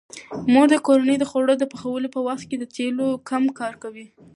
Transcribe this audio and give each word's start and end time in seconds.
مور 0.51 0.67
د 0.71 0.75
کورنۍ 0.87 1.15
د 1.19 1.23
خوړو 1.29 1.53
د 1.59 1.63
پخولو 1.71 2.07
په 2.15 2.19
وخت 2.27 2.47
د 2.57 2.63
تیلو 2.75 3.07
کم 3.29 3.43
کاروي. 3.59 4.07